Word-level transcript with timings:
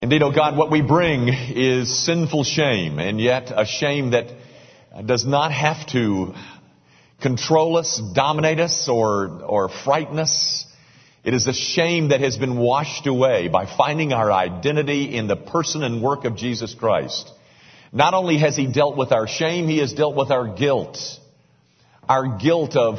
Indeed, 0.00 0.22
oh 0.22 0.30
God, 0.30 0.56
what 0.56 0.70
we 0.70 0.80
bring 0.80 1.26
is 1.28 2.04
sinful 2.04 2.44
shame, 2.44 3.00
and 3.00 3.20
yet 3.20 3.50
a 3.52 3.66
shame 3.66 4.12
that 4.12 4.26
does 5.04 5.26
not 5.26 5.50
have 5.50 5.88
to 5.88 6.34
control 7.20 7.76
us, 7.76 8.00
dominate 8.14 8.60
us, 8.60 8.88
or, 8.88 9.42
or 9.42 9.68
frighten 9.68 10.20
us. 10.20 10.66
It 11.24 11.34
is 11.34 11.48
a 11.48 11.52
shame 11.52 12.10
that 12.10 12.20
has 12.20 12.36
been 12.36 12.58
washed 12.58 13.08
away 13.08 13.48
by 13.48 13.66
finding 13.66 14.12
our 14.12 14.30
identity 14.30 15.16
in 15.16 15.26
the 15.26 15.34
person 15.34 15.82
and 15.82 16.00
work 16.00 16.24
of 16.24 16.36
Jesus 16.36 16.74
Christ. 16.74 17.28
Not 17.92 18.14
only 18.14 18.38
has 18.38 18.54
He 18.54 18.68
dealt 18.68 18.96
with 18.96 19.10
our 19.10 19.26
shame, 19.26 19.66
He 19.66 19.78
has 19.78 19.92
dealt 19.94 20.14
with 20.14 20.30
our 20.30 20.46
guilt. 20.46 20.96
Our 22.08 22.38
guilt 22.38 22.76
of, 22.76 22.98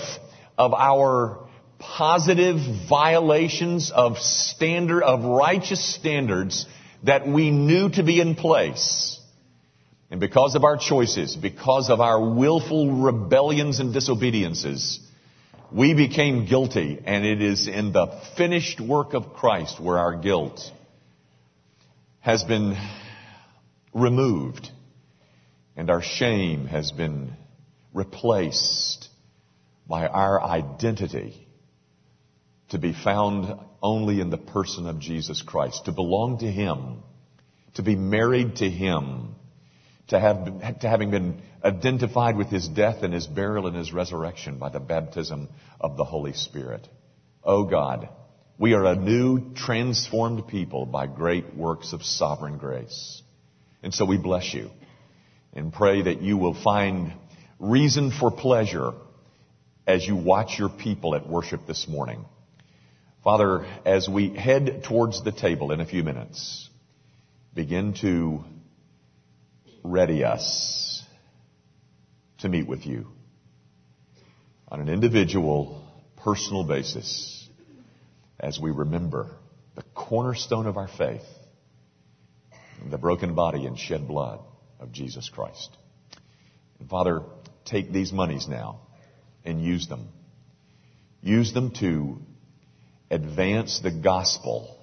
of 0.58 0.74
our 0.74 1.48
positive 1.80 2.58
violations 2.90 3.90
of 3.90 4.18
standard, 4.18 5.02
of 5.02 5.24
righteous 5.24 5.96
standards 5.96 6.66
that 7.04 7.28
we 7.28 7.52
knew 7.52 7.90
to 7.90 8.04
be 8.04 8.20
in 8.20 8.36
place. 8.36 9.20
And 10.12 10.20
because 10.20 10.56
of 10.56 10.64
our 10.64 10.78
choices, 10.78 11.36
because 11.36 11.90
of 11.90 12.02
our 12.02 12.34
willful 12.34 12.92
rebellions 13.04 13.80
and 13.80 13.94
disobediences, 13.94 15.00
we 15.72 15.94
became 15.94 16.48
guilty, 16.48 17.00
and 17.06 17.26
it 17.26 17.42
is 17.42 17.68
in 17.68 17.94
the 17.94 18.20
finished 18.36 18.82
work 18.82 19.14
of 19.14 19.34
Christ 19.34 19.80
where 19.80 20.00
our 20.00 20.16
guilt 20.16 20.62
has 22.22 22.44
been 22.44 22.76
removed 23.94 24.70
and 25.76 25.90
our 25.90 26.02
shame 26.02 26.66
has 26.66 26.92
been 26.92 27.34
replaced 27.94 29.08
by 29.88 30.08
our 30.08 30.42
identity 30.42 31.48
to 32.70 32.78
be 32.78 32.94
found 32.94 33.60
only 33.82 34.20
in 34.20 34.30
the 34.30 34.38
person 34.38 34.88
of 34.88 35.00
Jesus 35.00 35.42
Christ, 35.42 35.86
to 35.86 35.92
belong 35.92 36.40
to 36.40 36.52
Him, 36.52 37.04
to 37.76 37.84
be 37.84 37.96
married 37.96 38.58
to 38.58 38.70
Him, 38.70 39.36
to 40.08 40.20
have, 40.20 40.80
to 40.80 40.90
having 40.90 41.12
been 41.12 41.42
identified 41.64 42.36
with 42.36 42.48
His 42.48 42.68
death 42.68 43.04
and 43.04 43.14
His 43.14 43.28
burial 43.28 43.68
and 43.68 43.76
His 43.76 43.94
resurrection 43.94 44.58
by 44.58 44.70
the 44.70 44.80
baptism 44.80 45.50
of 45.80 45.98
the 45.98 46.04
Holy 46.04 46.34
Spirit. 46.34 46.88
Oh 47.44 47.64
God, 47.64 48.10
we 48.58 48.74
are 48.74 48.86
a 48.86 48.96
new, 48.96 49.54
transformed 49.54 50.48
people 50.48 50.86
by 50.86 51.08
great 51.08 51.56
works 51.56 51.94
of 51.94 52.04
sovereign 52.04 52.58
grace. 52.58 53.22
And 53.82 53.94
so 53.94 54.04
we 54.04 54.18
bless 54.18 54.54
you 54.54 54.70
and 55.54 55.72
pray 55.72 56.02
that 56.02 56.22
you 56.22 56.38
will 56.38 56.54
find 56.54 57.14
reason 57.60 58.12
for 58.12 58.32
pleasure 58.32 58.92
as 59.88 60.06
you 60.06 60.16
watch 60.16 60.60
your 60.60 60.70
people 60.70 61.16
at 61.16 61.28
worship 61.28 61.66
this 61.68 61.88
morning. 61.88 62.26
Father, 63.24 63.66
as 63.86 64.08
we 64.08 64.30
head 64.30 64.84
towards 64.88 65.24
the 65.24 65.34
table 65.34 65.74
in 65.74 65.82
a 65.82 65.86
few 65.86 66.04
minutes, 66.04 66.70
begin 67.54 67.94
to 67.96 68.46
ready 69.84 70.24
us 70.24 71.04
to 72.38 72.48
meet 72.48 72.66
with 72.66 72.86
you 72.86 73.08
on 74.70 74.80
an 74.80 74.88
individual, 74.88 75.84
personal 76.24 76.64
basis 76.64 77.50
as 78.40 78.58
we 78.58 78.72
remember 78.72 79.30
the 79.76 79.84
cornerstone 79.94 80.66
of 80.66 80.78
our 80.78 80.88
faith, 80.88 81.26
the 82.90 82.98
broken 82.98 83.36
body 83.36 83.66
and 83.66 83.78
shed 83.78 84.08
blood 84.08 84.40
of 84.80 84.94
Jesus 84.94 85.28
Christ. 85.28 85.70
And 86.80 86.90
Father, 86.90 87.24
take 87.66 87.92
these 87.92 88.14
monies 88.14 88.48
now 88.48 88.80
and 89.44 89.62
use 89.62 89.90
them. 89.90 90.08
Use 91.22 91.52
them 91.52 91.72
to 91.82 92.22
advance 93.12 93.80
the 93.80 93.92
gospel 93.92 94.78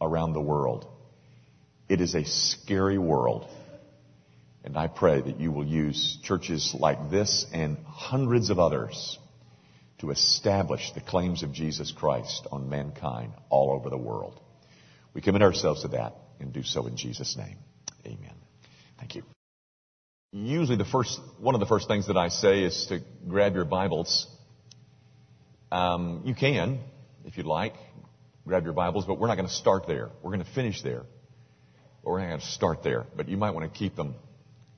around 0.00 0.32
the 0.32 0.40
world. 0.40 0.86
It 1.88 2.00
is 2.00 2.14
a 2.14 2.24
scary 2.24 2.98
world. 2.98 3.48
And 4.64 4.76
I 4.76 4.88
pray 4.88 5.20
that 5.20 5.38
you 5.38 5.52
will 5.52 5.66
use 5.66 6.18
churches 6.24 6.74
like 6.78 7.10
this 7.10 7.46
and 7.52 7.78
hundreds 7.86 8.50
of 8.50 8.58
others 8.58 9.18
to 9.98 10.10
establish 10.10 10.92
the 10.92 11.00
claims 11.00 11.42
of 11.42 11.52
Jesus 11.52 11.92
Christ 11.92 12.46
on 12.50 12.68
mankind 12.68 13.32
all 13.48 13.72
over 13.72 13.88
the 13.88 13.96
world. 13.96 14.40
We 15.14 15.20
commit 15.20 15.42
ourselves 15.42 15.82
to 15.82 15.88
that 15.88 16.14
and 16.40 16.52
do 16.52 16.62
so 16.62 16.86
in 16.86 16.96
Jesus' 16.96 17.36
name. 17.36 17.56
Amen. 18.04 18.34
Thank 18.98 19.14
you. 19.14 19.22
Usually 20.32 20.76
the 20.76 20.84
first, 20.84 21.18
one 21.38 21.54
of 21.54 21.60
the 21.60 21.66
first 21.66 21.88
things 21.88 22.08
that 22.08 22.16
I 22.16 22.28
say 22.28 22.64
is 22.64 22.86
to 22.86 23.00
grab 23.26 23.54
your 23.54 23.64
Bibles. 23.64 24.26
Um, 25.70 26.22
you 26.24 26.34
can, 26.34 26.80
if 27.26 27.36
you'd 27.36 27.46
like, 27.46 27.74
grab 28.46 28.64
your 28.64 28.72
Bibles, 28.72 29.04
but 29.04 29.18
we're 29.18 29.26
not 29.26 29.36
going 29.36 29.48
to 29.48 29.54
start 29.54 29.86
there. 29.88 30.10
We're 30.22 30.30
going 30.30 30.44
to 30.44 30.52
finish 30.52 30.80
there. 30.82 31.02
But 32.02 32.10
we're 32.10 32.20
not 32.20 32.28
going 32.28 32.40
to 32.40 32.46
start 32.46 32.84
there. 32.84 33.04
But 33.16 33.28
you 33.28 33.36
might 33.36 33.50
want 33.50 33.70
to 33.70 33.78
keep 33.78 33.96
them 33.96 34.14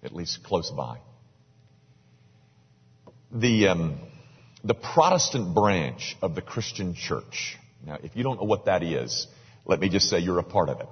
at 0.02 0.14
least 0.14 0.42
close 0.42 0.70
by. 0.70 0.98
The, 3.30 3.68
um, 3.68 4.00
the 4.64 4.74
Protestant 4.74 5.54
branch 5.54 6.16
of 6.22 6.34
the 6.34 6.40
Christian 6.40 6.94
church. 6.94 7.58
Now, 7.86 7.98
if 8.02 8.16
you 8.16 8.22
don't 8.22 8.40
know 8.40 8.46
what 8.46 8.64
that 8.64 8.82
is, 8.82 9.26
let 9.66 9.78
me 9.78 9.90
just 9.90 10.08
say 10.08 10.18
you're 10.18 10.38
a 10.38 10.42
part 10.42 10.70
of 10.70 10.80
it. 10.80 10.88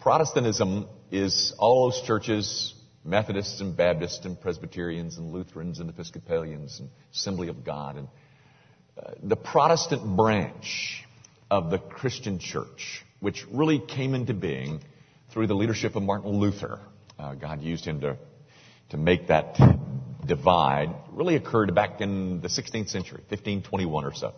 Protestantism 0.00 0.86
is 1.10 1.54
all 1.58 1.90
those 1.90 2.02
churches, 2.06 2.74
Methodists 3.04 3.62
and 3.62 3.74
Baptists 3.74 4.26
and 4.26 4.38
Presbyterians 4.38 5.16
and 5.16 5.32
Lutherans 5.32 5.80
and 5.80 5.88
Episcopalians 5.88 6.80
and 6.80 6.90
Assembly 7.14 7.48
of 7.48 7.64
God 7.64 7.96
and 7.96 8.08
the 9.22 9.36
Protestant 9.36 10.16
branch 10.16 11.04
of 11.50 11.70
the 11.70 11.78
Christian 11.78 12.38
church, 12.38 13.04
which 13.20 13.44
really 13.50 13.78
came 13.78 14.14
into 14.14 14.34
being 14.34 14.80
through 15.32 15.46
the 15.46 15.54
leadership 15.54 15.96
of 15.96 16.02
Martin 16.02 16.30
Luther. 16.30 16.80
Uh, 17.18 17.34
God 17.34 17.62
used 17.62 17.84
him 17.84 18.00
to, 18.00 18.16
to 18.90 18.96
make 18.96 19.28
that 19.28 19.58
divide. 20.24 20.94
really 21.12 21.36
occurred 21.36 21.74
back 21.74 22.00
in 22.00 22.40
the 22.40 22.48
16th 22.48 22.88
century, 22.88 23.20
1521 23.28 24.04
or 24.04 24.14
so. 24.14 24.32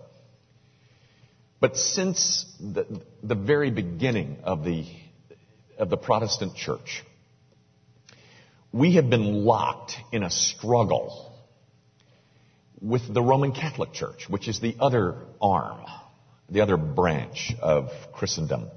But 1.60 1.76
since 1.76 2.44
the, 2.60 3.02
the 3.22 3.34
very 3.34 3.70
beginning 3.70 4.38
of 4.44 4.64
the, 4.64 4.86
of 5.78 5.90
the 5.90 5.96
Protestant 5.96 6.54
church, 6.54 7.02
we 8.72 8.96
have 8.96 9.08
been 9.08 9.44
locked 9.44 9.96
in 10.12 10.22
a 10.22 10.30
struggle 10.30 11.35
with 12.80 13.12
the 13.12 13.22
Roman 13.22 13.52
Catholic 13.52 13.92
Church, 13.92 14.28
which 14.28 14.48
is 14.48 14.60
the 14.60 14.76
other 14.80 15.16
arm, 15.40 15.80
the 16.50 16.60
other 16.60 16.76
branch 16.76 17.54
of 17.60 17.90
Christendom. 18.12 18.68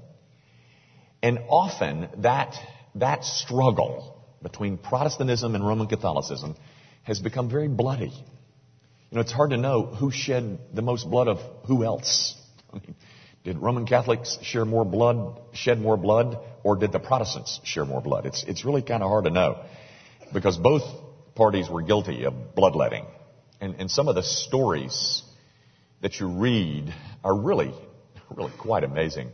And 1.22 1.38
often 1.48 2.08
that, 2.18 2.54
that 2.94 3.24
struggle 3.24 4.24
between 4.42 4.78
Protestantism 4.78 5.54
and 5.54 5.66
Roman 5.66 5.86
Catholicism 5.86 6.56
has 7.02 7.20
become 7.20 7.50
very 7.50 7.68
bloody. 7.68 8.12
You 9.10 9.16
know, 9.16 9.20
it's 9.20 9.32
hard 9.32 9.50
to 9.50 9.56
know 9.56 9.82
who 9.84 10.10
shed 10.10 10.58
the 10.72 10.82
most 10.82 11.10
blood 11.10 11.28
of 11.28 11.38
who 11.66 11.84
else. 11.84 12.36
I 12.72 12.76
mean, 12.76 12.94
did 13.42 13.58
Roman 13.58 13.86
Catholics 13.86 14.38
share 14.42 14.64
more 14.64 14.84
blood, 14.84 15.40
shed 15.52 15.80
more 15.80 15.96
blood, 15.96 16.38
or 16.62 16.76
did 16.76 16.92
the 16.92 17.00
Protestants 17.00 17.60
share 17.64 17.84
more 17.84 18.00
blood? 18.00 18.26
It's, 18.26 18.44
it's 18.44 18.64
really 18.64 18.82
kind 18.82 19.02
of 19.02 19.08
hard 19.08 19.24
to 19.24 19.30
know 19.30 19.64
because 20.32 20.56
both 20.56 20.82
parties 21.34 21.68
were 21.68 21.82
guilty 21.82 22.24
of 22.24 22.54
bloodletting. 22.54 23.06
And, 23.60 23.76
and 23.78 23.90
some 23.90 24.08
of 24.08 24.14
the 24.14 24.22
stories 24.22 25.22
that 26.00 26.18
you 26.18 26.28
read 26.28 26.94
are 27.22 27.34
really, 27.34 27.72
really 28.30 28.52
quite 28.58 28.84
amazing. 28.84 29.30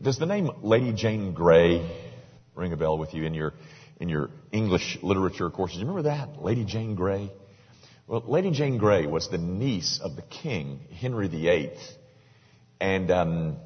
Does 0.00 0.18
the 0.18 0.26
name 0.26 0.50
Lady 0.62 0.92
Jane 0.92 1.34
Grey 1.34 1.86
ring 2.54 2.72
a 2.72 2.76
bell 2.76 2.96
with 2.96 3.12
you 3.12 3.24
in 3.24 3.34
your, 3.34 3.52
in 4.00 4.08
your 4.08 4.30
English 4.50 4.98
literature 5.02 5.50
courses? 5.50 5.78
You 5.78 5.86
remember 5.86 6.08
that? 6.08 6.42
Lady 6.42 6.64
Jane 6.64 6.94
Grey? 6.94 7.30
Well, 8.06 8.22
Lady 8.26 8.50
Jane 8.50 8.78
Grey 8.78 9.06
was 9.06 9.28
the 9.28 9.38
niece 9.38 10.00
of 10.02 10.16
the 10.16 10.22
king, 10.22 10.80
Henry 11.00 11.28
VIII. 11.28 11.72
And 12.80 13.10
um, 13.10 13.56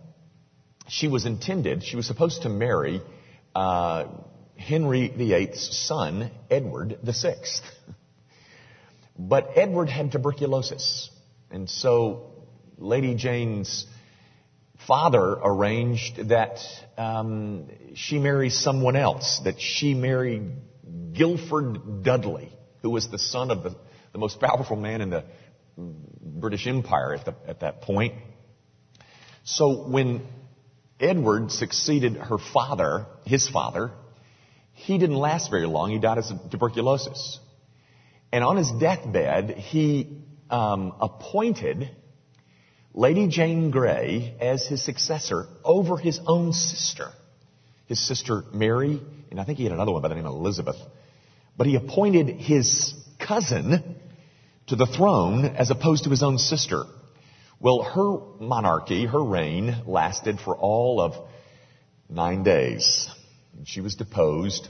she 0.89 1.09
was 1.09 1.27
intended, 1.27 1.85
she 1.85 1.97
was 1.97 2.07
supposed 2.07 2.43
to 2.43 2.49
marry 2.49 3.01
uh, 3.55 4.07
Henry 4.57 5.09
VIII's 5.09 5.69
son, 5.87 6.31
Edward 6.51 6.99
VI. 7.05 7.35
But 9.19 9.51
Edward 9.57 9.89
had 9.89 10.13
tuberculosis. 10.13 11.11
And 11.51 11.69
so 11.69 12.47
Lady 12.77 13.15
Jane's 13.15 13.87
father 14.87 15.33
arranged 15.43 16.29
that 16.29 16.59
um, 16.97 17.69
she 17.95 18.19
marry 18.19 18.51
someone 18.51 18.95
else, 18.95 19.41
that 19.45 19.61
she 19.61 19.95
marry 19.95 20.43
Guilford 21.13 22.05
Dudley, 22.05 22.53
who 22.83 22.91
was 22.91 23.11
the 23.11 23.19
son 23.19 23.51
of 23.51 23.65
the, 23.65 23.75
the 24.13 24.19
most 24.19 24.41
powerful 24.41 24.77
man 24.77 25.01
in 25.01 25.11
the 25.11 25.25
British 25.77 26.67
Empire 26.67 27.15
at, 27.15 27.25
the, 27.25 27.35
at 27.47 27.61
that 27.61 27.83
point. 27.83 28.15
So 29.45 29.89
when 29.89 30.27
Edward 31.01 31.51
succeeded 31.51 32.17
her 32.17 32.39
father, 32.39 33.07
his 33.25 33.49
father, 33.49 33.91
he 34.73 34.99
didn't 34.99 35.17
last 35.17 35.51
very 35.51 35.67
long. 35.67 35.91
He 35.91 35.99
died 35.99 36.19
of 36.19 36.51
tuberculosis. 36.51 37.41
And 38.33 38.45
on 38.45 38.57
his 38.57 38.71
deathbed, 38.71 39.51
he 39.51 40.19
um, 40.51 40.95
appointed 41.01 41.91
Lady 42.93 43.29
Jane 43.29 43.71
Grey 43.71 44.37
as 44.41 44.67
his 44.67 44.83
successor 44.85 45.47
over 45.65 45.97
his 45.97 46.21
own 46.27 46.53
sister. 46.53 47.11
His 47.87 48.07
sister 48.07 48.45
Mary, 48.53 49.01
and 49.31 49.41
I 49.41 49.45
think 49.45 49.59
he 49.59 49.65
had 49.65 49.73
another 49.73 49.93
one 49.93 50.03
by 50.03 50.09
the 50.09 50.15
name 50.15 50.27
of 50.27 50.35
Elizabeth. 50.35 50.77
But 51.57 51.67
he 51.67 51.77
appointed 51.77 52.29
his 52.29 52.95
cousin 53.19 53.97
to 54.67 54.77
the 54.77 54.87
throne 54.87 55.45
as 55.45 55.71
opposed 55.71 56.05
to 56.05 56.11
his 56.11 56.23
own 56.23 56.39
sister. 56.39 56.85
Well, 57.61 57.83
her 57.83 58.45
monarchy, 58.45 59.07
her 59.07 59.23
reign, 59.23 59.83
lasted 59.87 60.39
for 60.39 60.57
all 60.57 61.01
of 61.01 61.15
nine 62.09 62.43
days. 62.43 63.09
She 63.65 63.81
was 63.81 63.97
deposed 63.97 64.69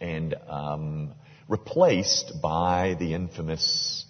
and 0.00 0.34
um, 0.48 1.14
replaced 1.48 2.40
by 2.42 2.96
the 2.98 3.14
infamous 3.14 4.04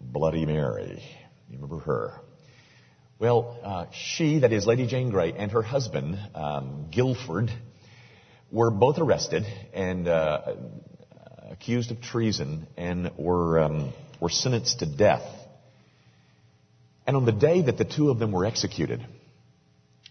Bloody 0.00 0.46
Mary. 0.46 1.02
You 1.50 1.58
remember 1.58 1.78
her? 1.80 2.20
Well, 3.18 3.58
uh, 3.62 3.86
she, 3.92 4.40
that 4.40 4.52
is 4.52 4.66
Lady 4.66 4.86
Jane 4.86 5.10
Grey, 5.10 5.32
and 5.32 5.50
her 5.52 5.62
husband, 5.62 6.18
um, 6.34 6.88
Guilford, 6.90 7.50
were 8.50 8.70
both 8.70 8.98
arrested 8.98 9.44
and 9.72 10.06
uh, 10.06 10.54
accused 11.50 11.90
of 11.90 12.00
treason 12.00 12.66
and 12.76 13.10
were, 13.16 13.60
um, 13.60 13.92
were 14.20 14.28
sentenced 14.28 14.80
to 14.80 14.86
death. 14.86 15.26
And 17.06 17.16
on 17.16 17.24
the 17.24 17.32
day 17.32 17.62
that 17.62 17.78
the 17.78 17.84
two 17.84 18.10
of 18.10 18.18
them 18.18 18.32
were 18.32 18.44
executed, 18.44 19.06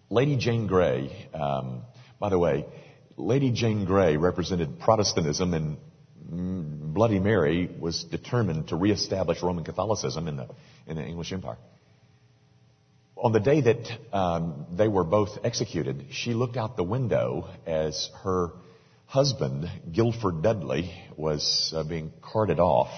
Lady 0.09 0.37
Jane 0.37 0.67
Grey, 0.67 1.27
um, 1.33 1.81
by 2.19 2.29
the 2.29 2.39
way, 2.39 2.65
Lady 3.17 3.51
Jane 3.51 3.85
Grey 3.85 4.17
represented 4.17 4.79
Protestantism 4.79 5.53
and 5.53 5.77
Bloody 6.29 7.19
Mary 7.19 7.69
was 7.79 8.03
determined 8.03 8.69
to 8.69 8.75
reestablish 8.75 9.41
Roman 9.43 9.63
Catholicism 9.63 10.27
in 10.27 10.37
the, 10.37 10.47
in 10.87 10.97
the 10.97 11.03
English 11.03 11.31
Empire. 11.31 11.57
On 13.17 13.31
the 13.31 13.39
day 13.39 13.61
that 13.61 13.87
um, 14.11 14.65
they 14.73 14.87
were 14.87 15.03
both 15.03 15.37
executed, 15.43 16.07
she 16.11 16.33
looked 16.33 16.57
out 16.57 16.75
the 16.75 16.83
window 16.83 17.49
as 17.65 18.09
her 18.23 18.49
husband, 19.05 19.69
Guilford 19.91 20.41
Dudley, 20.41 20.91
was 21.15 21.73
uh, 21.75 21.83
being 21.83 22.11
carted 22.21 22.59
off. 22.59 22.91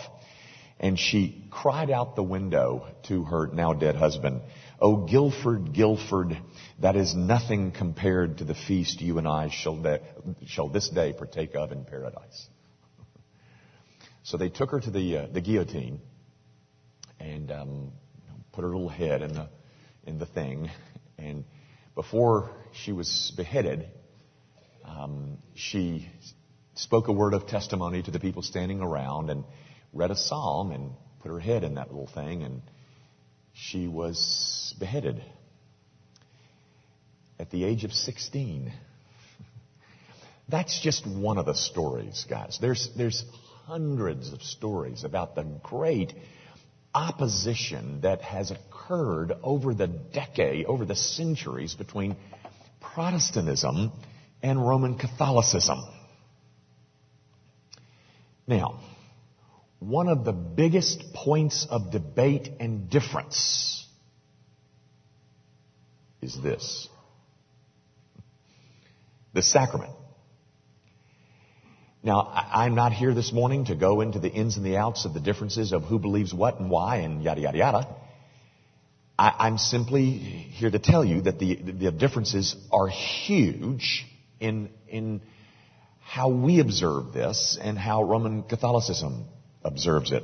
And 0.80 0.98
she 1.00 1.44
cried 1.50 1.90
out 1.90 2.16
the 2.16 2.24
window 2.24 2.88
to 3.08 3.24
her 3.24 3.48
now 3.48 3.74
dead 3.74 3.96
husband, 3.96 4.42
Oh, 4.80 4.98
Guilford, 4.98 5.74
Guilford, 5.74 6.38
that 6.80 6.96
is 6.96 7.16
nothing 7.16 7.72
compared 7.72 8.38
to 8.38 8.44
the 8.44 8.54
feast 8.54 9.02
you 9.02 9.18
and 9.18 9.28
I 9.28 9.50
shall, 9.50 9.76
de- 9.76 10.02
shall 10.46 10.70
this 10.70 10.88
day 10.90 11.14
partake 11.14 11.56
of 11.56 11.72
in 11.72 11.84
paradise. 11.84 12.48
So 14.28 14.36
they 14.36 14.50
took 14.50 14.72
her 14.72 14.82
to 14.82 14.92
the, 14.92 15.18
uh, 15.20 15.28
the 15.32 15.40
guillotine 15.40 16.02
and 17.18 17.50
um, 17.50 17.92
put 18.52 18.64
her 18.64 18.68
little 18.68 18.90
head 18.90 19.22
in 19.22 19.32
the, 19.32 19.48
in 20.04 20.20
the 20.20 20.26
thing. 20.26 20.70
And 21.18 21.46
before 21.96 22.52
she 22.74 22.92
was 22.92 23.32
beheaded, 23.38 23.88
um, 24.84 25.38
she 25.56 26.10
spoke 26.76 27.08
a 27.08 27.14
word 27.14 27.36
of 27.36 27.48
testimony 27.48 28.04
to 28.04 28.12
the 28.12 28.20
people 28.20 28.42
standing 28.42 28.82
around 28.82 29.30
and 29.30 29.46
read 29.94 30.12
a 30.12 30.18
psalm 30.18 30.72
and 30.72 30.92
put 31.22 31.32
her 31.32 31.40
head 31.40 31.64
in 31.64 31.76
that 31.76 31.88
little 31.88 32.10
thing. 32.14 32.44
And 32.44 32.62
she 33.54 33.88
was 33.88 34.76
beheaded 34.78 35.24
at 37.40 37.50
the 37.50 37.64
age 37.64 37.86
of 37.86 37.94
16. 37.94 38.74
That's 40.50 40.82
just 40.82 41.08
one 41.08 41.38
of 41.38 41.46
the 41.46 41.56
stories, 41.56 42.26
guys. 42.30 42.58
There's, 42.60 42.90
there's 42.98 43.24
hundreds 43.68 44.32
of 44.32 44.42
stories 44.42 45.04
about 45.04 45.36
the 45.36 45.44
great 45.44 46.14
opposition 46.96 48.00
that 48.00 48.22
has 48.22 48.50
occurred 48.50 49.34
over 49.44 49.74
the 49.74 49.88
decade, 49.88 50.66
over 50.66 50.86
the 50.86 50.96
centuries 50.96 51.74
between 51.74 52.16
Protestantism 52.80 53.92
and 54.42 54.66
Roman 54.66 54.98
Catholicism. 54.98 55.80
Now, 58.48 58.80
one 59.80 60.08
of 60.08 60.24
the 60.24 60.32
biggest 60.32 61.04
points 61.14 61.68
of 61.70 61.92
debate 61.92 62.50
and 62.62 62.90
difference 62.90 63.86
is 66.22 66.42
this. 66.42 66.88
The 69.34 69.42
sacrament. 69.42 69.92
Now, 72.04 72.32
I'm 72.32 72.76
not 72.76 72.94
here 72.94 73.14
this 73.14 73.34
morning 73.34 73.66
to 73.66 73.76
go 73.76 74.02
into 74.02 74.20
the 74.20 74.30
ins 74.30 74.56
and 74.56 74.66
the 74.66 74.78
outs 74.78 75.06
of 75.06 75.14
the 75.14 75.20
differences 75.20 75.72
of 75.74 75.84
who 75.84 75.98
believes 76.00 76.34
what 76.34 76.60
and 76.60 76.70
why 76.70 76.98
and 76.98 77.24
yada, 77.24 77.42
yada, 77.42 77.58
yada. 77.58 77.88
I, 79.18 79.48
am 79.48 79.58
simply 79.58 80.12
here 80.12 80.70
to 80.70 80.78
tell 80.78 81.04
you 81.04 81.22
that 81.22 81.40
the, 81.40 81.56
the 81.56 81.92
differences 81.92 82.56
are 82.72 82.88
huge 82.88 84.06
in, 84.40 84.70
in 84.88 85.22
how 86.02 86.30
we 86.30 86.60
observe 86.60 87.14
this 87.14 87.58
and 87.60 87.80
how 87.80 88.04
Roman 88.04 88.44
Catholicism 88.44 89.26
observes 89.64 90.12
it. 90.12 90.24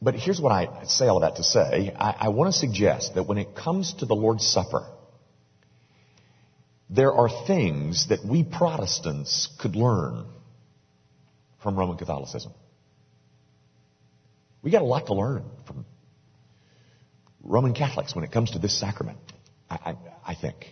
But 0.00 0.14
here's 0.14 0.40
what 0.40 0.52
I 0.52 0.84
say 0.84 1.06
all 1.08 1.20
that 1.20 1.36
to 1.36 1.44
say. 1.44 1.92
I, 1.96 2.26
I 2.26 2.28
want 2.28 2.52
to 2.52 2.58
suggest 2.58 3.16
that 3.16 3.24
when 3.24 3.38
it 3.38 3.56
comes 3.56 3.94
to 3.94 4.06
the 4.06 4.14
Lord's 4.14 4.46
Supper, 4.46 4.86
there 6.94 7.12
are 7.12 7.28
things 7.46 8.08
that 8.08 8.22
we 8.24 8.44
Protestants 8.44 9.48
could 9.58 9.76
learn 9.76 10.26
from 11.62 11.78
Roman 11.78 11.96
Catholicism. 11.96 12.52
We 14.62 14.70
got 14.70 14.82
a 14.82 14.86
lot 14.86 15.06
to 15.06 15.14
learn 15.14 15.44
from 15.66 15.86
Roman 17.42 17.72
Catholics 17.72 18.14
when 18.14 18.24
it 18.24 18.30
comes 18.30 18.50
to 18.50 18.58
this 18.58 18.78
sacrament, 18.78 19.18
I, 19.70 19.74
I, 19.74 19.96
I 20.32 20.34
think. 20.34 20.66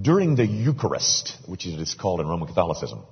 During 0.00 0.34
the 0.34 0.46
Eucharist, 0.46 1.36
which 1.46 1.66
it 1.66 1.78
is 1.78 1.94
called 1.94 2.20
in 2.20 2.26
Roman 2.26 2.48
Catholicism, 2.48 3.04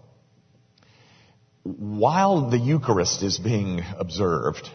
while 1.63 2.51
the 2.51 2.59
Eucharist 2.59 3.23
is 3.23 3.39
being 3.39 3.83
observed, 3.99 4.69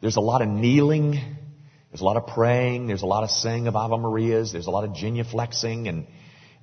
there's 0.00 0.16
a 0.16 0.20
lot 0.20 0.42
of 0.42 0.48
kneeling, 0.48 1.20
there's 1.90 2.00
a 2.00 2.04
lot 2.04 2.16
of 2.16 2.28
praying, 2.28 2.86
there's 2.86 3.02
a 3.02 3.06
lot 3.06 3.24
of 3.24 3.30
saying 3.30 3.66
of 3.66 3.74
Ave 3.74 3.96
Marias, 3.96 4.52
there's 4.52 4.68
a 4.68 4.70
lot 4.70 4.84
of 4.84 4.90
genuflexing, 4.90 5.88
and 5.88 6.06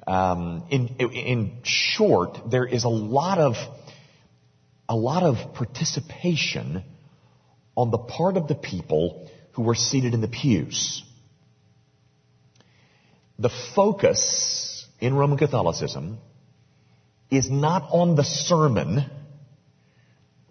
um, 0.07 0.63
in, 0.69 0.87
in 0.99 1.57
short, 1.63 2.49
there 2.49 2.65
is 2.65 2.85
a 2.85 2.89
lot 2.89 3.37
of 3.37 3.55
a 4.89 4.95
lot 4.95 5.23
of 5.23 5.53
participation 5.53 6.81
on 7.75 7.91
the 7.91 7.97
part 7.97 8.37
of 8.37 8.47
the 8.47 8.55
people 8.55 9.29
who 9.51 9.63
were 9.63 9.75
seated 9.75 10.13
in 10.13 10.21
the 10.21 10.29
pews. 10.29 11.03
The 13.37 13.49
focus 13.75 14.85
in 15.01 15.13
Roman 15.13 15.37
Catholicism 15.37 16.19
is 17.29 17.49
not 17.49 17.83
on 17.91 18.15
the 18.15 18.23
sermon 18.23 19.05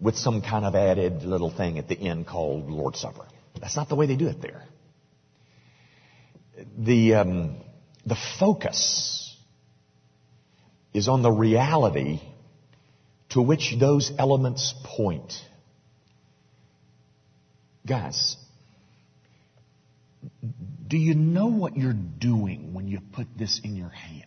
with 0.00 0.16
some 0.16 0.42
kind 0.42 0.66
of 0.66 0.74
added 0.74 1.22
little 1.22 1.50
thing 1.50 1.78
at 1.78 1.88
the 1.88 1.98
end 1.98 2.26
called 2.26 2.70
Lord's 2.70 3.00
Supper. 3.00 3.26
That's 3.60 3.76
not 3.76 3.88
the 3.88 3.94
way 3.94 4.06
they 4.06 4.16
do 4.16 4.28
it 4.28 4.42
there. 4.42 4.64
The, 6.78 7.14
um, 7.14 7.56
the 8.04 8.16
focus 8.38 9.36
is 10.94 11.08
on 11.08 11.22
the 11.22 11.30
reality 11.30 12.20
to 13.30 13.42
which 13.42 13.76
those 13.78 14.12
elements 14.18 14.74
point. 14.82 15.34
Guys, 17.86 18.36
do 20.88 20.96
you 20.96 21.14
know 21.14 21.46
what 21.46 21.76
you're 21.76 21.92
doing 21.92 22.72
when 22.72 22.88
you 22.88 23.00
put 23.12 23.26
this 23.36 23.60
in 23.62 23.76
your 23.76 23.90
hand? 23.90 24.24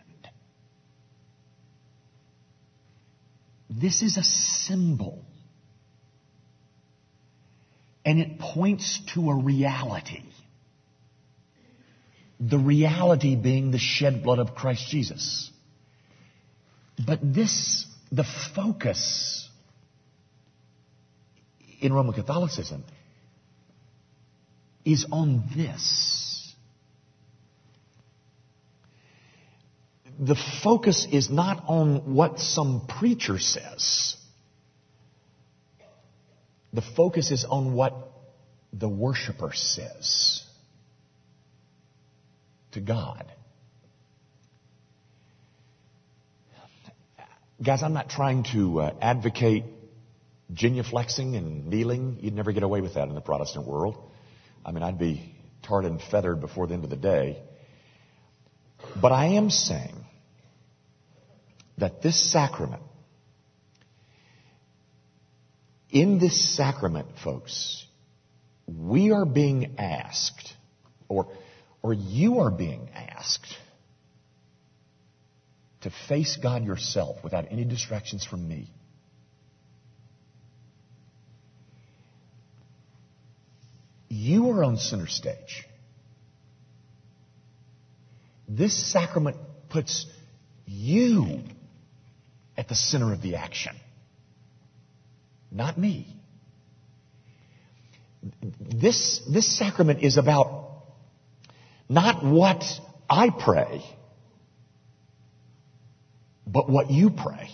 This 3.68 4.02
is 4.02 4.16
a 4.16 4.22
symbol 4.22 5.24
and 8.04 8.18
it 8.18 8.38
points 8.38 9.00
to 9.14 9.30
a 9.30 9.34
reality. 9.34 10.22
The 12.40 12.58
reality 12.58 13.36
being 13.36 13.70
the 13.70 13.78
shed 13.78 14.22
blood 14.22 14.38
of 14.38 14.54
Christ 14.54 14.88
Jesus. 14.88 15.50
But 17.06 17.20
this, 17.22 17.86
the 18.10 18.24
focus 18.54 19.48
in 21.80 21.92
Roman 21.92 22.14
Catholicism 22.14 22.84
is 24.84 25.06
on 25.12 25.44
this. 25.54 26.54
The 30.18 30.36
focus 30.62 31.06
is 31.10 31.30
not 31.30 31.64
on 31.66 32.14
what 32.14 32.40
some 32.40 32.86
preacher 32.86 33.38
says. 33.38 34.16
The 36.72 36.82
focus 36.82 37.30
is 37.30 37.44
on 37.44 37.74
what 37.74 37.94
the 38.72 38.88
worshiper 38.88 39.52
says 39.54 40.44
to 42.72 42.80
God. 42.80 43.32
Guys, 47.62 47.82
I'm 47.82 47.92
not 47.92 48.08
trying 48.08 48.44
to 48.52 48.80
uh, 48.80 48.94
advocate 49.02 49.64
genuflexing 50.52 51.36
and 51.36 51.66
kneeling. 51.66 52.18
You'd 52.20 52.34
never 52.34 52.52
get 52.52 52.62
away 52.62 52.80
with 52.80 52.94
that 52.94 53.08
in 53.08 53.14
the 53.14 53.20
Protestant 53.20 53.66
world. 53.66 53.96
I 54.64 54.72
mean, 54.72 54.82
I'd 54.82 54.98
be 54.98 55.34
tarred 55.62 55.84
and 55.84 56.00
feathered 56.00 56.40
before 56.40 56.66
the 56.66 56.74
end 56.74 56.84
of 56.84 56.90
the 56.90 56.96
day. 56.96 57.42
But 59.00 59.12
I 59.12 59.26
am 59.34 59.50
saying 59.50 60.04
that 61.78 62.02
this 62.02 62.32
sacrament, 62.32 62.82
in 65.90 66.18
this 66.18 66.56
sacrament, 66.56 67.08
folks, 67.22 67.84
we 68.66 69.12
are 69.12 69.24
being 69.24 69.74
asked, 69.78 70.54
or, 71.08 71.28
or 71.82 71.92
you 71.92 72.40
are 72.40 72.50
being 72.50 72.90
asked, 72.94 73.56
to 75.82 75.90
face 76.08 76.36
God 76.42 76.64
yourself 76.64 77.16
without 77.24 77.46
any 77.50 77.64
distractions 77.64 78.24
from 78.24 78.46
me. 78.46 78.70
You 84.08 84.50
are 84.50 84.64
on 84.64 84.76
center 84.76 85.06
stage. 85.06 85.66
This 88.48 88.92
sacrament 88.92 89.36
puts 89.70 90.06
you 90.66 91.40
at 92.56 92.68
the 92.68 92.74
center 92.74 93.12
of 93.12 93.22
the 93.22 93.36
action, 93.36 93.74
not 95.50 95.78
me. 95.78 96.14
This, 98.60 99.22
this 99.32 99.56
sacrament 99.56 100.02
is 100.02 100.18
about 100.18 100.59
not 101.90 102.24
what 102.24 102.62
I 103.10 103.30
pray, 103.30 103.82
but 106.46 106.70
what 106.70 106.88
you 106.88 107.10
pray. 107.10 107.50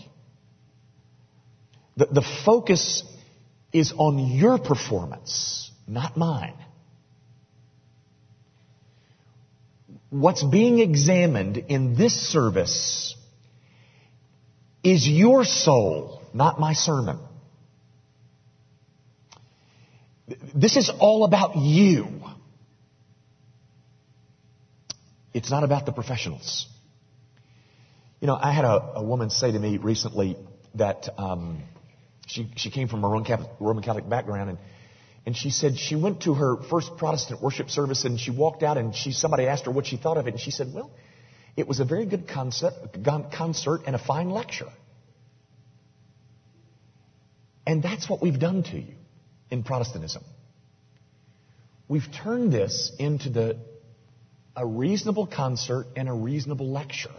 The, 1.97 2.05
the 2.05 2.23
focus 2.45 3.03
is 3.73 3.95
on 3.97 4.19
your 4.19 4.59
performance, 4.59 5.71
not 5.89 6.19
mine. 6.19 6.55
What's 10.11 10.45
being 10.45 10.81
examined 10.81 11.57
in 11.57 11.97
this 11.97 12.13
service 12.13 13.17
is 14.85 15.09
your 15.09 15.45
soul, 15.45 16.21
not 16.35 16.61
my 16.61 16.75
sermon. 16.75 17.19
This 20.55 20.77
is 20.77 20.91
all 21.01 21.25
about 21.25 21.57
you. 21.57 22.26
It's 25.37 25.51
not 25.51 25.65
about 25.65 25.85
the 25.85 25.93
professionals. 25.93 26.67
You 28.23 28.27
know, 28.27 28.39
I 28.41 28.53
had 28.53 28.65
a, 28.65 28.93
a 28.95 29.03
woman 29.03 29.29
say 29.29 29.53
to 29.53 29.59
me 29.59 29.77
recently 29.77 30.39
that 30.77 31.11
um, 31.19 31.63
she 32.27 32.51
she 32.57 32.71
came 32.71 32.89
from 32.89 33.05
a 33.05 33.09
Roman 33.09 33.27
Catholic, 33.27 33.51
Roman 33.61 33.85
Catholic 33.85 34.09
background, 34.09 34.49
and 34.49 34.59
and 35.27 35.37
she 35.37 35.51
said 35.51 35.77
she 35.77 35.95
went 35.95 36.23
to 36.23 36.33
her 36.33 36.57
first 36.71 36.97
Protestant 36.97 37.43
worship 37.43 37.69
service, 37.69 38.07
and 38.07 38.19
she 38.19 38.31
walked 38.31 38.63
out, 38.63 38.79
and 38.79 38.95
she 38.97 39.13
somebody 39.13 39.47
asked 39.47 39.67
her 39.67 39.71
what 39.71 39.85
she 39.85 39.99
thought 39.99 40.17
of 40.17 40.27
it, 40.27 40.31
and 40.31 40.41
she 40.41 40.51
said, 40.51 40.73
"Well, 40.73 40.91
it 41.55 41.69
was 41.69 41.81
a 41.81 41.85
very 41.85 42.07
good 42.07 42.29
concert, 42.29 42.73
concert 43.31 43.83
and 43.87 43.95
a 43.95 43.99
fine 43.99 44.31
lecture." 44.31 44.73
And 47.67 47.83
that's 47.83 48.09
what 48.09 48.23
we've 48.23 48.41
done 48.41 48.63
to 48.63 48.81
you 48.81 48.95
in 49.51 49.65
Protestantism. 49.65 50.25
We've 51.89 52.11
turned 52.25 52.55
this 52.55 52.91
into 52.99 53.29
the 53.29 53.59
a 54.57 54.67
reasonable 54.67 55.27
concert 55.27 55.87
and 55.97 56.09
a 56.09 56.13
reasonable 56.13 56.71
lecture. 56.71 57.11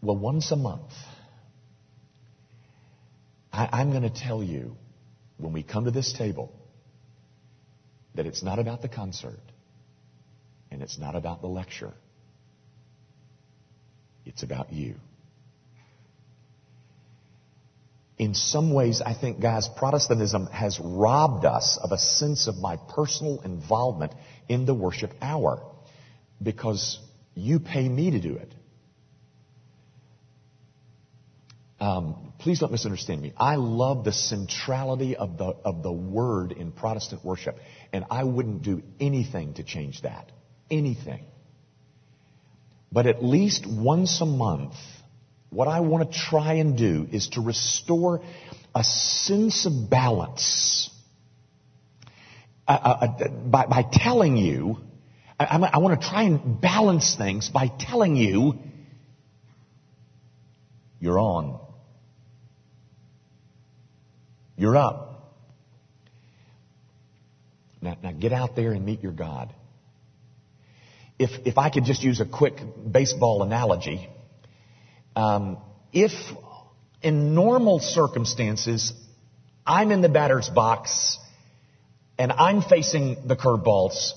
Well, 0.00 0.16
once 0.16 0.50
a 0.52 0.56
month, 0.56 0.92
I, 3.52 3.82
am 3.82 3.90
going 3.90 4.04
to 4.04 4.10
tell 4.10 4.42
you 4.42 4.76
when 5.36 5.52
we 5.52 5.62
come 5.62 5.84
to 5.84 5.90
this 5.90 6.12
table 6.12 6.52
that 8.14 8.24
it's 8.24 8.42
not 8.42 8.58
about 8.58 8.80
the 8.80 8.88
concert 8.88 9.40
and 10.70 10.82
it's 10.82 10.98
not 10.98 11.16
about 11.16 11.42
the 11.42 11.48
lecture. 11.48 11.92
It's 14.24 14.42
about 14.42 14.72
you. 14.72 14.94
In 18.20 18.34
some 18.34 18.74
ways, 18.74 19.00
I 19.00 19.14
think, 19.14 19.40
guys, 19.40 19.66
Protestantism 19.66 20.44
has 20.48 20.78
robbed 20.78 21.46
us 21.46 21.78
of 21.82 21.90
a 21.90 21.96
sense 21.96 22.48
of 22.48 22.58
my 22.58 22.76
personal 22.76 23.40
involvement 23.40 24.12
in 24.46 24.66
the 24.66 24.74
worship 24.74 25.14
hour 25.22 25.64
because 26.42 26.98
you 27.34 27.60
pay 27.60 27.88
me 27.88 28.10
to 28.10 28.20
do 28.20 28.36
it. 28.36 28.54
Um, 31.80 32.34
please 32.38 32.58
don't 32.58 32.70
misunderstand 32.70 33.22
me. 33.22 33.32
I 33.38 33.56
love 33.56 34.04
the 34.04 34.12
centrality 34.12 35.16
of 35.16 35.38
the, 35.38 35.56
of 35.64 35.82
the 35.82 35.90
word 35.90 36.52
in 36.52 36.72
Protestant 36.72 37.24
worship, 37.24 37.56
and 37.90 38.04
I 38.10 38.24
wouldn't 38.24 38.60
do 38.60 38.82
anything 39.00 39.54
to 39.54 39.62
change 39.62 40.02
that. 40.02 40.30
Anything. 40.70 41.24
But 42.92 43.06
at 43.06 43.24
least 43.24 43.64
once 43.66 44.20
a 44.20 44.26
month, 44.26 44.74
what 45.50 45.66
I 45.68 45.80
want 45.80 46.10
to 46.10 46.18
try 46.18 46.54
and 46.54 46.78
do 46.78 47.06
is 47.10 47.28
to 47.30 47.40
restore 47.40 48.22
a 48.74 48.84
sense 48.84 49.66
of 49.66 49.90
balance 49.90 50.90
uh, 52.68 52.72
uh, 52.72 53.06
uh 53.06 53.28
by, 53.28 53.66
by, 53.66 53.84
telling 53.90 54.36
you, 54.36 54.78
I, 55.40 55.56
I 55.72 55.78
want 55.78 56.00
to 56.00 56.08
try 56.08 56.22
and 56.22 56.60
balance 56.60 57.16
things 57.16 57.48
by 57.48 57.66
telling 57.66 58.14
you, 58.14 58.54
you're 61.00 61.18
on. 61.18 61.58
You're 64.56 64.76
up. 64.76 65.34
Now, 67.82 67.96
now 68.02 68.12
get 68.12 68.32
out 68.32 68.54
there 68.54 68.72
and 68.72 68.84
meet 68.84 69.02
your 69.02 69.12
God. 69.12 69.52
If, 71.18 71.30
if 71.44 71.58
I 71.58 71.70
could 71.70 71.84
just 71.84 72.02
use 72.02 72.20
a 72.20 72.26
quick 72.26 72.54
baseball 72.90 73.42
analogy, 73.42 74.08
um, 75.16 75.58
if 75.92 76.12
in 77.02 77.34
normal 77.34 77.78
circumstances 77.78 78.92
I'm 79.66 79.90
in 79.90 80.00
the 80.02 80.08
batter's 80.08 80.48
box 80.48 81.18
and 82.18 82.32
I'm 82.32 82.62
facing 82.62 83.26
the 83.26 83.36
curveballs 83.36 84.12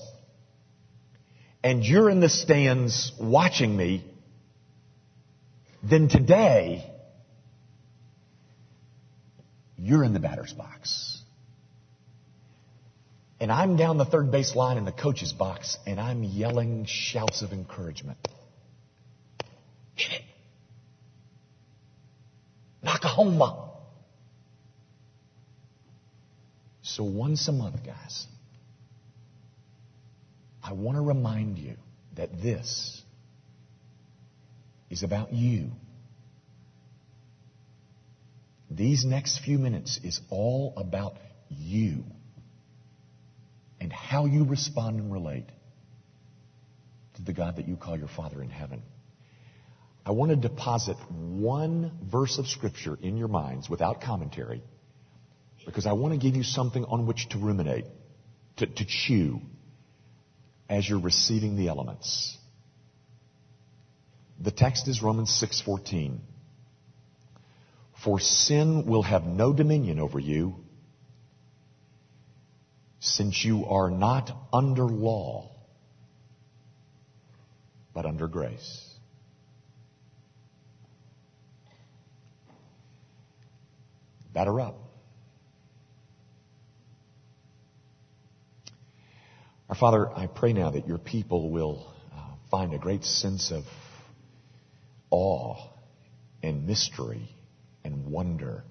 and 1.62 1.84
you're 1.84 2.10
in 2.10 2.20
the 2.20 2.28
stands 2.28 3.12
watching 3.18 3.74
me, 3.74 4.04
then 5.82 6.08
today 6.08 6.90
you're 9.78 10.04
in 10.04 10.12
the 10.12 10.20
batter's 10.20 10.52
box. 10.52 11.20
And 13.40 13.50
I'm 13.50 13.76
down 13.76 13.98
the 13.98 14.04
third 14.04 14.30
base 14.30 14.54
line 14.54 14.78
in 14.78 14.84
the 14.84 14.92
coach's 14.92 15.32
box, 15.32 15.76
and 15.86 16.00
I'm 16.00 16.22
yelling 16.22 16.86
shouts 16.86 17.42
of 17.42 17.52
encouragement. 17.52 18.16
Hit 19.96 20.12
it. 20.12 20.22
Run. 22.84 23.64
So 26.82 27.04
once 27.04 27.48
a 27.48 27.52
month, 27.52 27.84
guys, 27.84 28.26
I 30.62 30.72
want 30.72 30.96
to 30.96 31.02
remind 31.02 31.58
you 31.58 31.76
that 32.16 32.40
this 32.40 33.02
is 34.90 35.02
about 35.02 35.32
you. 35.32 35.70
These 38.70 39.04
next 39.04 39.38
few 39.38 39.58
minutes 39.58 39.98
is 40.02 40.20
all 40.30 40.74
about 40.76 41.16
you 41.48 42.04
and 43.80 43.92
how 43.92 44.26
you 44.26 44.44
respond 44.44 44.98
and 44.98 45.12
relate 45.12 45.46
to 47.14 47.22
the 47.22 47.32
God 47.32 47.56
that 47.56 47.68
you 47.68 47.76
call 47.76 47.98
your 47.98 48.08
Father 48.08 48.42
in 48.42 48.50
heaven. 48.50 48.82
I 50.06 50.10
want 50.10 50.30
to 50.30 50.36
deposit 50.36 50.96
one 51.08 51.92
verse 52.02 52.38
of 52.38 52.46
Scripture 52.46 52.98
in 53.00 53.16
your 53.16 53.28
minds 53.28 53.70
without 53.70 54.02
commentary 54.02 54.62
because 55.64 55.86
I 55.86 55.92
want 55.92 56.12
to 56.12 56.18
give 56.18 56.36
you 56.36 56.42
something 56.42 56.84
on 56.84 57.06
which 57.06 57.28
to 57.30 57.38
ruminate, 57.38 57.86
to, 58.58 58.66
to 58.66 58.84
chew 58.84 59.40
as 60.68 60.88
you're 60.88 61.00
receiving 61.00 61.56
the 61.56 61.68
elements. 61.68 62.36
The 64.40 64.50
text 64.50 64.88
is 64.88 65.02
Romans 65.02 65.30
6:14. 65.42 66.18
For 68.04 68.20
sin 68.20 68.84
will 68.84 69.02
have 69.02 69.24
no 69.24 69.54
dominion 69.54 69.98
over 69.98 70.18
you 70.18 70.56
since 73.00 73.42
you 73.42 73.64
are 73.66 73.90
not 73.90 74.30
under 74.52 74.84
law, 74.84 75.50
but 77.94 78.04
under 78.04 78.28
grace. 78.28 78.93
Batter 84.34 84.60
up. 84.60 84.76
Our 89.68 89.76
Father, 89.76 90.10
I 90.10 90.26
pray 90.26 90.52
now 90.52 90.70
that 90.70 90.86
your 90.86 90.98
people 90.98 91.50
will 91.50 91.86
uh, 92.12 92.18
find 92.50 92.74
a 92.74 92.78
great 92.78 93.04
sense 93.04 93.52
of 93.52 93.64
awe 95.10 95.56
and 96.42 96.66
mystery 96.66 97.28
and 97.84 98.06
wonder 98.06 98.64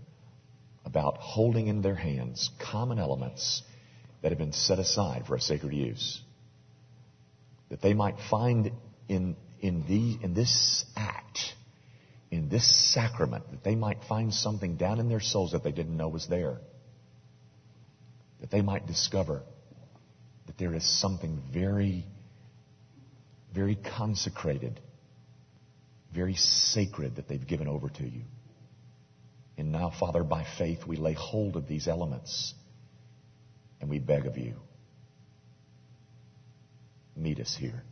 about 0.85 1.17
holding 1.17 1.67
in 1.67 1.81
their 1.81 1.95
hands 1.95 2.51
common 2.59 2.99
elements 2.99 3.63
that 4.21 4.31
have 4.31 4.37
been 4.37 4.53
set 4.53 4.79
aside 4.79 5.25
for 5.25 5.35
a 5.35 5.41
sacred 5.41 5.73
use. 5.73 6.21
That 7.69 7.81
they 7.81 7.93
might 7.93 8.17
find 8.29 8.71
in, 9.07 9.35
in, 9.61 9.85
the, 9.87 10.23
in 10.23 10.33
this 10.33 10.85
act, 10.95 11.39
in 12.33 12.49
this 12.49 12.67
sacrament, 12.93 13.49
that 13.51 13.63
they 13.63 13.75
might 13.75 14.03
find 14.09 14.33
something 14.33 14.75
down 14.75 14.99
in 14.99 15.07
their 15.07 15.19
souls 15.19 15.51
that 15.51 15.63
they 15.63 15.71
didn't 15.71 15.95
know 15.95 16.07
was 16.07 16.27
there. 16.27 16.57
That 18.41 18.49
they 18.49 18.61
might 18.61 18.87
discover 18.87 19.43
that 20.47 20.57
there 20.57 20.73
is 20.73 20.83
something 20.99 21.41
very, 21.53 22.05
very 23.53 23.75
consecrated, 23.75 24.79
very 26.13 26.33
sacred 26.33 27.17
that 27.17 27.27
they've 27.27 27.45
given 27.45 27.67
over 27.67 27.89
to 27.89 28.03
you. 28.03 28.23
And 29.57 29.71
now, 29.71 29.91
Father, 29.99 30.23
by 30.23 30.43
faith, 30.57 30.87
we 30.87 30.97
lay 30.97 31.13
hold 31.13 31.55
of 31.55 31.67
these 31.67 31.87
elements 31.87 32.55
and 33.79 33.91
we 33.91 33.99
beg 33.99 34.25
of 34.25 34.37
you, 34.39 34.55
meet 37.15 37.39
us 37.39 37.55
here. 37.55 37.83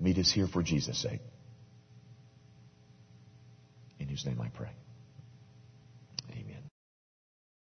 Meet 0.00 0.18
us 0.18 0.32
here 0.32 0.48
for 0.48 0.62
Jesus' 0.62 1.00
sake. 1.00 1.20
In 4.08 4.12
whose 4.12 4.24
name 4.24 4.40
I 4.40 4.48
pray. 4.48 4.70